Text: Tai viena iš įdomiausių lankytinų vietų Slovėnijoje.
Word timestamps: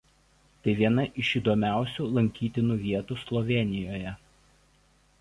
Tai 0.67 0.73
viena 0.79 1.05
iš 1.25 1.29
įdomiausių 1.41 2.07
lankytinų 2.17 2.81
vietų 2.89 3.21
Slovėnijoje. 3.27 4.19